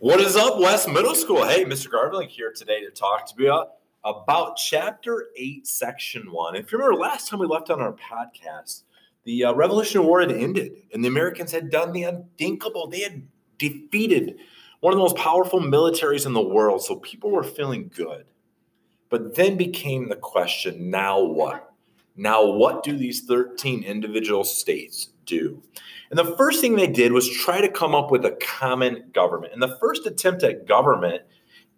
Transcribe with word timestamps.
What 0.00 0.18
is 0.22 0.34
up, 0.34 0.58
West 0.58 0.88
Middle 0.88 1.14
School? 1.14 1.46
Hey, 1.46 1.66
Mr. 1.66 1.88
Garvelink 1.88 2.30
here 2.30 2.54
today 2.56 2.82
to 2.82 2.90
talk 2.90 3.26
to 3.26 3.42
you 3.42 3.64
about 4.02 4.56
Chapter 4.56 5.26
8, 5.36 5.66
Section 5.66 6.32
1. 6.32 6.56
If 6.56 6.72
you 6.72 6.78
remember 6.78 6.98
last 6.98 7.28
time 7.28 7.38
we 7.38 7.46
left 7.46 7.68
on 7.68 7.82
our 7.82 7.92
podcast, 7.92 8.84
the 9.24 9.44
uh, 9.44 9.52
Revolutionary 9.52 10.06
War 10.06 10.20
had 10.22 10.32
ended 10.32 10.72
and 10.94 11.04
the 11.04 11.08
Americans 11.08 11.52
had 11.52 11.68
done 11.68 11.92
the 11.92 12.04
unthinkable. 12.04 12.88
They 12.88 13.00
had 13.00 13.28
defeated 13.58 14.38
one 14.80 14.94
of 14.94 14.96
the 14.96 15.02
most 15.02 15.16
powerful 15.16 15.60
militaries 15.60 16.24
in 16.24 16.32
the 16.32 16.40
world, 16.40 16.82
so 16.82 16.96
people 16.96 17.30
were 17.30 17.44
feeling 17.44 17.90
good. 17.94 18.24
But 19.10 19.34
then 19.34 19.58
became 19.58 20.08
the 20.08 20.16
question 20.16 20.88
now 20.88 21.20
what? 21.20 21.74
Now, 22.16 22.46
what 22.46 22.82
do 22.82 22.96
these 22.96 23.20
13 23.26 23.82
individual 23.82 24.44
states 24.44 25.10
do? 25.30 25.62
And 26.10 26.18
the 26.18 26.36
first 26.36 26.60
thing 26.60 26.74
they 26.74 26.88
did 26.88 27.12
was 27.12 27.30
try 27.30 27.60
to 27.60 27.70
come 27.70 27.94
up 27.94 28.10
with 28.10 28.24
a 28.24 28.36
common 28.42 29.04
government. 29.12 29.52
And 29.52 29.62
the 29.62 29.76
first 29.78 30.06
attempt 30.06 30.42
at 30.42 30.66
government 30.66 31.22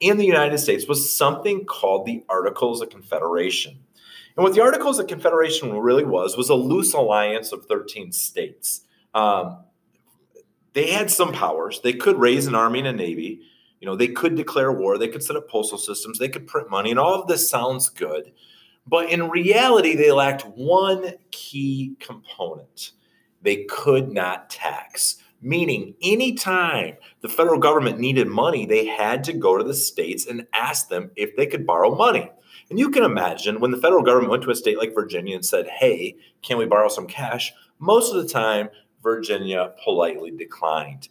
in 0.00 0.16
the 0.16 0.24
United 0.24 0.58
States 0.58 0.88
was 0.88 1.14
something 1.14 1.64
called 1.64 2.06
the 2.06 2.24
Articles 2.28 2.80
of 2.80 2.90
Confederation. 2.90 3.78
And 4.36 4.42
what 4.42 4.54
the 4.54 4.62
Articles 4.62 4.98
of 4.98 5.06
Confederation 5.06 5.78
really 5.78 6.04
was 6.04 6.36
was 6.36 6.48
a 6.48 6.54
loose 6.54 6.94
alliance 6.94 7.52
of 7.52 7.66
13 7.66 8.10
states. 8.12 8.82
Um, 9.14 9.58
they 10.72 10.90
had 10.90 11.10
some 11.10 11.32
powers. 11.32 11.80
They 11.84 11.92
could 11.92 12.18
raise 12.18 12.46
an 12.46 12.54
army 12.54 12.78
and 12.78 12.88
a 12.88 12.92
navy. 12.92 13.42
You 13.80 13.86
know, 13.86 13.96
they 13.96 14.08
could 14.08 14.34
declare 14.34 14.72
war. 14.72 14.96
They 14.96 15.08
could 15.08 15.22
set 15.22 15.36
up 15.36 15.50
postal 15.50 15.76
systems. 15.76 16.18
They 16.18 16.28
could 16.28 16.46
print 16.46 16.70
money, 16.70 16.90
and 16.90 16.98
all 16.98 17.20
of 17.20 17.28
this 17.28 17.50
sounds 17.50 17.90
good. 17.90 18.32
But 18.86 19.10
in 19.10 19.28
reality, 19.28 19.94
they 19.94 20.10
lacked 20.10 20.42
one 20.42 21.12
key 21.30 21.96
component 22.00 22.92
they 23.42 23.64
could 23.64 24.12
not 24.12 24.50
tax. 24.50 25.16
Meaning, 25.40 25.94
anytime 26.02 26.96
the 27.20 27.28
federal 27.28 27.58
government 27.58 27.98
needed 27.98 28.28
money, 28.28 28.64
they 28.64 28.86
had 28.86 29.24
to 29.24 29.32
go 29.32 29.58
to 29.58 29.64
the 29.64 29.74
states 29.74 30.26
and 30.26 30.46
ask 30.54 30.88
them 30.88 31.10
if 31.16 31.34
they 31.36 31.46
could 31.46 31.66
borrow 31.66 31.94
money. 31.94 32.30
And 32.70 32.78
you 32.78 32.90
can 32.90 33.02
imagine 33.02 33.58
when 33.58 33.72
the 33.72 33.76
federal 33.76 34.02
government 34.02 34.30
went 34.30 34.44
to 34.44 34.50
a 34.50 34.54
state 34.54 34.78
like 34.78 34.94
Virginia 34.94 35.34
and 35.34 35.44
said, 35.44 35.66
Hey, 35.66 36.16
can 36.42 36.58
we 36.58 36.64
borrow 36.64 36.88
some 36.88 37.08
cash? 37.08 37.52
Most 37.80 38.14
of 38.14 38.22
the 38.22 38.28
time, 38.28 38.68
Virginia 39.02 39.72
politely 39.82 40.30
declined. 40.30 41.08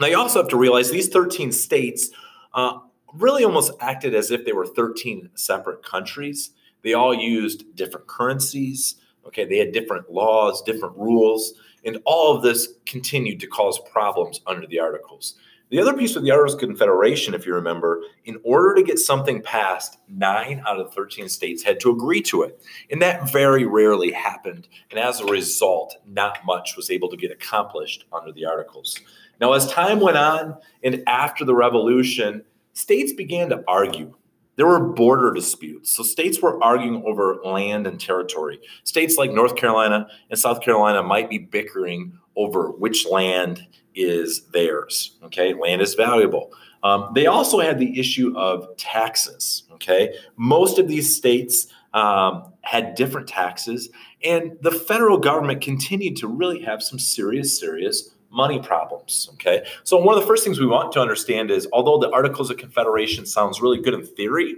Now, 0.00 0.08
you 0.08 0.18
also 0.18 0.40
have 0.40 0.50
to 0.50 0.56
realize 0.56 0.90
these 0.90 1.08
13 1.08 1.52
states 1.52 2.10
uh, 2.54 2.78
really 3.14 3.44
almost 3.44 3.72
acted 3.80 4.14
as 4.14 4.30
if 4.30 4.44
they 4.44 4.52
were 4.52 4.66
13 4.66 5.30
separate 5.34 5.84
countries. 5.84 6.50
They 6.82 6.94
all 6.94 7.14
used 7.14 7.76
different 7.76 8.06
currencies. 8.06 8.96
Okay, 9.30 9.44
they 9.44 9.58
had 9.58 9.70
different 9.70 10.10
laws, 10.10 10.60
different 10.62 10.96
rules, 10.96 11.54
and 11.84 11.98
all 12.04 12.34
of 12.36 12.42
this 12.42 12.74
continued 12.84 13.38
to 13.38 13.46
cause 13.46 13.78
problems 13.92 14.40
under 14.44 14.66
the 14.66 14.80
Articles. 14.80 15.36
The 15.70 15.78
other 15.78 15.94
piece 15.94 16.16
with 16.16 16.24
the 16.24 16.32
Articles 16.32 16.54
of 16.54 16.60
Confederation, 16.60 17.32
if 17.32 17.46
you 17.46 17.54
remember, 17.54 18.02
in 18.24 18.40
order 18.42 18.74
to 18.74 18.82
get 18.82 18.98
something 18.98 19.40
passed, 19.40 19.98
nine 20.08 20.64
out 20.66 20.80
of 20.80 20.92
13 20.92 21.28
states 21.28 21.62
had 21.62 21.78
to 21.78 21.92
agree 21.92 22.20
to 22.22 22.42
it. 22.42 22.60
And 22.90 23.00
that 23.02 23.30
very 23.30 23.64
rarely 23.66 24.10
happened. 24.10 24.66
And 24.90 24.98
as 24.98 25.20
a 25.20 25.26
result, 25.26 25.94
not 26.04 26.44
much 26.44 26.76
was 26.76 26.90
able 26.90 27.08
to 27.08 27.16
get 27.16 27.30
accomplished 27.30 28.04
under 28.12 28.32
the 28.32 28.46
Articles. 28.46 28.98
Now, 29.40 29.52
as 29.52 29.70
time 29.70 30.00
went 30.00 30.16
on 30.16 30.56
and 30.82 31.04
after 31.06 31.44
the 31.44 31.54
Revolution, 31.54 32.42
states 32.72 33.12
began 33.12 33.50
to 33.50 33.62
argue 33.68 34.12
there 34.60 34.66
were 34.66 34.92
border 34.92 35.32
disputes. 35.32 35.90
So 35.90 36.02
states 36.02 36.42
were 36.42 36.62
arguing 36.62 37.02
over 37.06 37.36
land 37.42 37.86
and 37.86 37.98
territory. 37.98 38.60
States 38.84 39.16
like 39.16 39.30
North 39.30 39.56
Carolina 39.56 40.06
and 40.28 40.38
South 40.38 40.60
Carolina 40.60 41.02
might 41.02 41.30
be 41.30 41.38
bickering 41.38 42.12
over 42.36 42.70
which 42.72 43.06
land 43.06 43.66
is 43.94 44.42
theirs. 44.52 45.16
Okay, 45.22 45.54
land 45.54 45.80
is 45.80 45.94
valuable. 45.94 46.52
Um, 46.82 47.10
they 47.14 47.24
also 47.24 47.60
had 47.60 47.78
the 47.78 47.98
issue 47.98 48.36
of 48.36 48.76
taxes. 48.76 49.62
Okay, 49.72 50.12
most 50.36 50.78
of 50.78 50.88
these 50.88 51.16
states 51.16 51.68
um, 51.94 52.52
had 52.60 52.94
different 52.96 53.28
taxes, 53.28 53.88
and 54.22 54.58
the 54.60 54.72
federal 54.72 55.16
government 55.16 55.62
continued 55.62 56.16
to 56.16 56.28
really 56.28 56.60
have 56.60 56.82
some 56.82 56.98
serious, 56.98 57.58
serious 57.58 58.10
money 58.30 58.60
problems. 58.60 59.28
Okay. 59.34 59.64
So, 59.84 59.96
one 59.98 60.14
of 60.14 60.20
the 60.20 60.26
first 60.26 60.44
things 60.44 60.60
we 60.60 60.66
want 60.66 60.92
to 60.92 61.00
understand 61.00 61.50
is 61.50 61.68
although 61.72 61.98
the 61.98 62.12
Articles 62.12 62.50
of 62.50 62.56
Confederation 62.56 63.26
sounds 63.26 63.60
really 63.60 63.80
good 63.80 63.94
in 63.94 64.04
theory, 64.06 64.56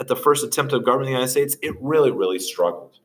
at 0.00 0.08
the 0.08 0.16
first 0.16 0.44
attempt 0.44 0.72
of 0.72 0.84
government 0.84 0.86
governing 0.86 1.06
the 1.06 1.12
United 1.12 1.30
States, 1.30 1.56
it 1.62 1.80
really, 1.80 2.10
really 2.10 2.38
struggled. 2.38 2.98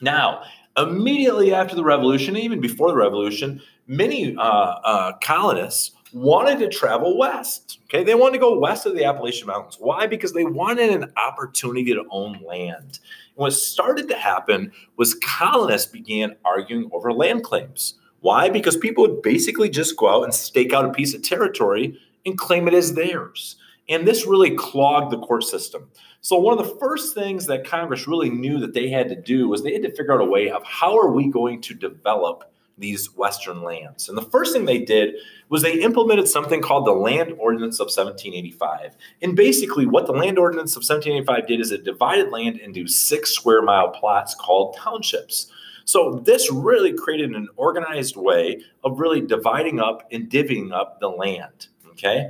Now, 0.00 0.42
immediately 0.76 1.54
after 1.54 1.74
the 1.74 1.84
Revolution, 1.84 2.36
even 2.36 2.60
before 2.60 2.88
the 2.88 2.96
Revolution, 2.96 3.62
many 3.86 4.36
uh, 4.36 4.40
uh, 4.40 5.12
colonists 5.22 5.92
wanted 6.12 6.58
to 6.58 6.68
travel 6.68 7.16
west. 7.18 7.78
Okay, 7.84 8.04
they 8.04 8.14
wanted 8.14 8.34
to 8.34 8.38
go 8.38 8.58
west 8.58 8.86
of 8.86 8.94
the 8.94 9.04
Appalachian 9.04 9.46
Mountains. 9.46 9.76
Why? 9.78 10.06
Because 10.06 10.32
they 10.32 10.44
wanted 10.44 10.90
an 10.90 11.12
opportunity 11.16 11.92
to 11.94 12.04
own 12.10 12.40
land. 12.46 12.98
And 13.36 13.42
what 13.42 13.52
started 13.52 14.08
to 14.08 14.16
happen 14.16 14.72
was 14.96 15.14
colonists 15.14 15.90
began 15.90 16.36
arguing 16.44 16.90
over 16.92 17.12
land 17.12 17.44
claims. 17.44 17.94
Why? 18.20 18.48
Because 18.48 18.76
people 18.76 19.06
would 19.06 19.22
basically 19.22 19.68
just 19.68 19.96
go 19.96 20.08
out 20.08 20.24
and 20.24 20.34
stake 20.34 20.72
out 20.72 20.84
a 20.84 20.92
piece 20.92 21.14
of 21.14 21.22
territory 21.22 21.98
and 22.24 22.36
claim 22.36 22.66
it 22.68 22.74
as 22.74 22.94
theirs. 22.94 23.56
And 23.88 24.06
this 24.06 24.26
really 24.26 24.56
clogged 24.56 25.12
the 25.12 25.18
court 25.18 25.44
system. 25.44 25.88
So 26.20 26.38
one 26.38 26.58
of 26.58 26.66
the 26.66 26.74
first 26.76 27.14
things 27.14 27.46
that 27.46 27.64
Congress 27.64 28.08
really 28.08 28.30
knew 28.30 28.58
that 28.58 28.74
they 28.74 28.88
had 28.88 29.08
to 29.10 29.16
do 29.16 29.48
was 29.48 29.62
they 29.62 29.72
had 29.72 29.82
to 29.82 29.94
figure 29.94 30.12
out 30.12 30.20
a 30.20 30.30
way 30.30 30.50
of 30.50 30.64
how 30.64 30.98
are 30.98 31.12
we 31.12 31.28
going 31.28 31.60
to 31.62 31.74
develop 31.74 32.52
these 32.78 33.14
western 33.16 33.62
lands. 33.62 34.08
And 34.08 34.18
the 34.18 34.22
first 34.22 34.52
thing 34.52 34.64
they 34.64 34.80
did 34.80 35.14
was 35.48 35.62
they 35.62 35.80
implemented 35.80 36.28
something 36.28 36.60
called 36.60 36.86
the 36.86 36.92
Land 36.92 37.34
Ordinance 37.38 37.80
of 37.80 37.86
1785. 37.86 38.96
And 39.22 39.36
basically 39.36 39.86
what 39.86 40.06
the 40.06 40.12
Land 40.12 40.38
Ordinance 40.38 40.72
of 40.76 40.80
1785 40.80 41.46
did 41.46 41.60
is 41.60 41.72
it 41.72 41.84
divided 41.84 42.30
land 42.30 42.58
into 42.58 42.86
6 42.86 43.30
square 43.30 43.62
mile 43.62 43.90
plots 43.90 44.34
called 44.34 44.76
townships. 44.76 45.50
So 45.86 46.20
this 46.24 46.50
really 46.52 46.92
created 46.92 47.30
an 47.30 47.48
organized 47.56 48.16
way 48.16 48.60
of 48.84 48.98
really 48.98 49.20
dividing 49.20 49.80
up 49.80 50.06
and 50.10 50.28
divvying 50.28 50.72
up 50.72 51.00
the 51.00 51.08
land. 51.08 51.68
Okay. 51.92 52.28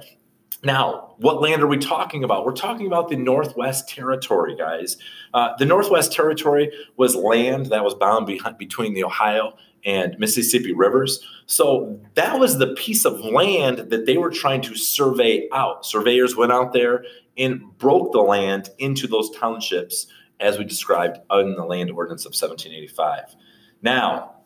Now, 0.62 1.14
what 1.18 1.40
land 1.40 1.62
are 1.62 1.66
we 1.66 1.78
talking 1.78 2.22
about? 2.22 2.44
We're 2.44 2.52
talking 2.52 2.86
about 2.86 3.08
the 3.08 3.16
Northwest 3.16 3.88
Territory, 3.88 4.56
guys. 4.56 4.96
Uh, 5.32 5.56
the 5.58 5.64
Northwest 5.64 6.12
Territory 6.12 6.70
was 6.96 7.14
land 7.14 7.66
that 7.66 7.82
was 7.82 7.94
bound 7.94 8.26
between 8.26 8.94
the 8.94 9.04
Ohio 9.04 9.54
and 9.84 10.18
Mississippi 10.18 10.72
rivers. 10.72 11.20
So 11.46 11.98
that 12.14 12.38
was 12.38 12.58
the 12.58 12.74
piece 12.74 13.04
of 13.04 13.20
land 13.20 13.90
that 13.90 14.04
they 14.04 14.18
were 14.18 14.30
trying 14.30 14.60
to 14.62 14.74
survey 14.74 15.48
out. 15.52 15.86
Surveyors 15.86 16.36
went 16.36 16.52
out 16.52 16.72
there 16.72 17.04
and 17.38 17.62
broke 17.78 18.12
the 18.12 18.20
land 18.20 18.70
into 18.78 19.06
those 19.06 19.30
townships, 19.36 20.06
as 20.40 20.58
we 20.58 20.64
described 20.64 21.18
in 21.30 21.54
the 21.54 21.64
Land 21.64 21.90
Ordinance 21.90 22.26
of 22.26 22.30
1785. 22.30 23.36
Now, 23.82 24.36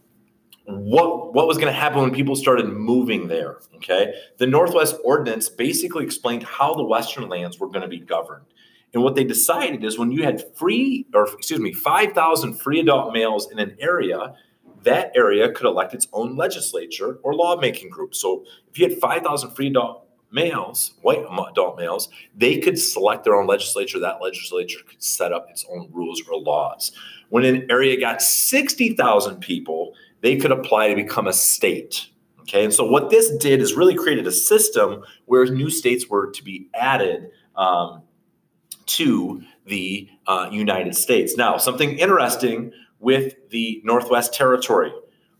what 0.66 1.34
what 1.34 1.46
was 1.46 1.56
going 1.56 1.72
to 1.72 1.78
happen 1.78 2.00
when 2.00 2.12
people 2.12 2.36
started 2.36 2.66
moving 2.66 3.28
there? 3.28 3.58
Okay, 3.76 4.14
the 4.38 4.46
Northwest 4.46 4.96
Ordinance 5.04 5.48
basically 5.48 6.04
explained 6.04 6.42
how 6.42 6.74
the 6.74 6.84
Western 6.84 7.28
lands 7.28 7.58
were 7.58 7.68
going 7.68 7.82
to 7.82 7.88
be 7.88 7.98
governed. 7.98 8.46
And 8.92 9.02
what 9.02 9.14
they 9.14 9.24
decided 9.24 9.84
is 9.84 9.98
when 9.98 10.10
you 10.10 10.24
had 10.24 10.56
free, 10.56 11.06
or 11.14 11.24
excuse 11.24 11.60
me, 11.60 11.72
5,000 11.72 12.54
free 12.54 12.80
adult 12.80 13.12
males 13.12 13.50
in 13.50 13.60
an 13.60 13.76
area, 13.78 14.34
that 14.82 15.12
area 15.14 15.52
could 15.52 15.66
elect 15.66 15.94
its 15.94 16.08
own 16.12 16.36
legislature 16.36 17.20
or 17.22 17.34
lawmaking 17.34 17.90
group. 17.90 18.14
So 18.16 18.44
if 18.68 18.78
you 18.78 18.88
had 18.88 18.98
5,000 18.98 19.52
free 19.52 19.68
adult 19.68 20.06
males, 20.32 20.92
white 21.02 21.24
adult 21.50 21.78
males, 21.78 22.08
they 22.36 22.58
could 22.58 22.78
select 22.78 23.24
their 23.24 23.34
own 23.34 23.46
legislature. 23.46 23.98
That 23.98 24.22
legislature 24.22 24.80
could 24.86 25.02
set 25.02 25.32
up 25.32 25.48
its 25.50 25.64
own 25.70 25.88
rules 25.92 26.22
or 26.28 26.40
laws. 26.40 26.92
When 27.28 27.44
an 27.44 27.66
area 27.70 27.98
got 27.98 28.22
60,000 28.22 29.40
people, 29.40 29.94
they 30.20 30.36
could 30.36 30.52
apply 30.52 30.88
to 30.88 30.94
become 30.94 31.26
a 31.26 31.32
state. 31.32 32.08
Okay, 32.40 32.64
and 32.64 32.74
so 32.74 32.84
what 32.84 33.10
this 33.10 33.30
did 33.36 33.60
is 33.60 33.74
really 33.74 33.94
created 33.94 34.26
a 34.26 34.32
system 34.32 35.04
where 35.26 35.46
new 35.46 35.70
states 35.70 36.08
were 36.08 36.30
to 36.32 36.42
be 36.42 36.68
added 36.74 37.30
um, 37.54 38.02
to 38.86 39.42
the 39.66 40.08
uh, 40.26 40.48
United 40.50 40.96
States. 40.96 41.36
Now, 41.36 41.58
something 41.58 41.98
interesting 41.98 42.72
with 42.98 43.34
the 43.50 43.80
Northwest 43.84 44.34
Territory 44.34 44.92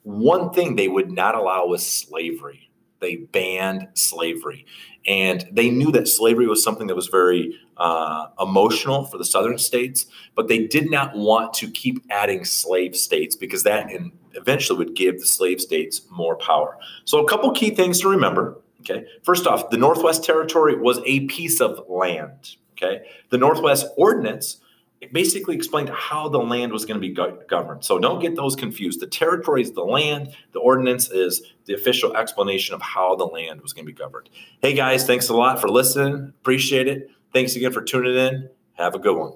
one 0.03 0.51
thing 0.51 0.77
they 0.77 0.89
would 0.89 1.11
not 1.11 1.35
allow 1.35 1.67
was 1.67 1.87
slavery 1.87 2.70
they 3.01 3.17
banned 3.17 3.89
slavery. 3.95 4.67
And 5.07 5.49
they 5.51 5.71
knew 5.71 5.91
that 5.93 6.09
slavery 6.09 6.47
was 6.47 6.63
something 6.63 6.87
that 6.87 6.95
was 6.95 7.07
very 7.07 7.59
uh, 7.79 8.27
emotional 8.39 9.07
for 9.07 9.17
the 9.17 9.25
southern 9.25 9.57
states, 9.59 10.07
but 10.35 10.49
they 10.49 10.67
did 10.67 10.91
not 10.91 11.17
want 11.17 11.55
to 11.55 11.71
keep 11.71 12.05
adding 12.11 12.45
slave 12.45 12.95
states 12.95 13.35
because 13.35 13.63
that 13.63 13.91
in, 13.91 14.13
eventually 14.35 14.79
would 14.79 14.95
give 14.95 15.19
the 15.19 15.27
slave 15.27 15.61
states 15.61 16.03
more 16.11 16.37
power. 16.37 16.77
So, 17.07 17.25
a 17.25 17.29
couple 17.29 17.51
key 17.53 17.71
things 17.71 18.01
to 18.01 18.09
remember. 18.09 18.59
Okay. 18.81 19.07
First 19.23 19.47
off, 19.47 19.71
the 19.71 19.77
Northwest 19.77 20.25
Territory 20.25 20.77
was 20.77 21.01
a 21.07 21.27
piece 21.27 21.61
of 21.61 21.83
land. 21.89 22.57
Okay. 22.73 23.07
The 23.31 23.39
Northwest 23.39 23.87
Ordinance 23.97 24.59
it 25.01 25.13
basically 25.13 25.57
explained 25.57 25.89
how 25.91 26.29
the 26.29 26.39
land 26.39 26.73
was 26.73 26.85
going 26.85 27.01
to 27.01 27.07
be 27.07 27.13
go- 27.13 27.39
governed. 27.49 27.85
So 27.85 27.99
don't 27.99 28.21
get 28.21 28.37
those 28.37 28.55
confused. 28.55 29.01
The 29.01 29.07
territory 29.07 29.63
is 29.63 29.73
the 29.73 29.85
land, 29.85 30.35
the 30.53 30.61
ordinance 30.61 31.11
is 31.11 31.43
the 31.65 31.75
official 31.75 32.17
explanation 32.17 32.75
of 32.75 32.83
how 32.83 33.17
the 33.17 33.25
land 33.25 33.63
was 33.63 33.73
going 33.73 33.87
to 33.87 33.93
be 33.93 33.97
governed. 33.97 34.29
Hey 34.61 34.75
guys, 34.75 35.07
thanks 35.07 35.29
a 35.29 35.35
lot 35.35 35.61
for 35.61 35.69
listening. 35.69 36.33
Appreciate 36.41 36.87
it. 36.87 37.11
Thanks 37.33 37.57
again 37.57 37.73
for 37.73 37.83
tuning 37.83 38.17
in. 38.17 38.51
Have 38.75 38.95
a 38.95 38.99
good 38.99 39.17
one. 39.17 39.33